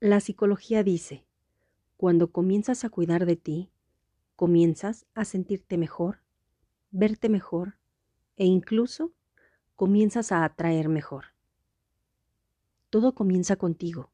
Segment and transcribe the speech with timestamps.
[0.00, 1.24] La psicología dice,
[1.96, 3.72] cuando comienzas a cuidar de ti,
[4.36, 6.20] comienzas a sentirte mejor,
[6.92, 7.78] verte mejor
[8.36, 9.12] e incluso
[9.74, 11.34] comienzas a atraer mejor.
[12.90, 14.12] Todo comienza contigo.